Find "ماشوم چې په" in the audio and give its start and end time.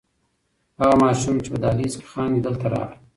1.03-1.57